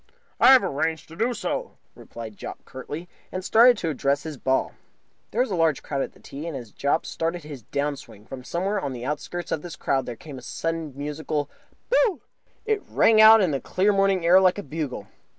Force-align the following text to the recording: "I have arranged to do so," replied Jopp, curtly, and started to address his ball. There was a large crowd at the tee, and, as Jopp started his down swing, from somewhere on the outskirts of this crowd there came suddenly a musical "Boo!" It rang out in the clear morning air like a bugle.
"I 0.39 0.51
have 0.53 0.63
arranged 0.63 1.09
to 1.09 1.15
do 1.15 1.31
so," 1.35 1.77
replied 1.93 2.35
Jopp, 2.35 2.65
curtly, 2.65 3.07
and 3.31 3.45
started 3.45 3.77
to 3.77 3.89
address 3.91 4.23
his 4.23 4.35
ball. 4.35 4.73
There 5.29 5.41
was 5.41 5.51
a 5.51 5.55
large 5.55 5.83
crowd 5.83 6.01
at 6.01 6.13
the 6.13 6.19
tee, 6.19 6.47
and, 6.47 6.57
as 6.57 6.71
Jopp 6.71 7.05
started 7.05 7.43
his 7.43 7.61
down 7.61 7.95
swing, 7.97 8.25
from 8.25 8.43
somewhere 8.43 8.79
on 8.81 8.93
the 8.93 9.05
outskirts 9.05 9.51
of 9.51 9.61
this 9.61 9.75
crowd 9.75 10.07
there 10.07 10.15
came 10.15 10.41
suddenly 10.41 10.91
a 10.95 10.97
musical 10.97 11.51
"Boo!" 11.91 12.21
It 12.65 12.81
rang 12.89 13.21
out 13.21 13.41
in 13.41 13.51
the 13.51 13.61
clear 13.61 13.93
morning 13.93 14.25
air 14.25 14.41
like 14.41 14.57
a 14.57 14.63
bugle. 14.63 15.05